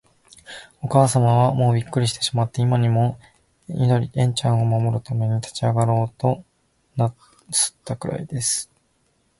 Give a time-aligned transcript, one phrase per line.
[0.81, 3.19] おかあさまは、もうびっくりしてしまって、今にも、
[3.67, 6.43] 緑ちゃんを守るために立ちあがろうと
[6.95, 7.13] な
[7.51, 8.71] すったくらいです。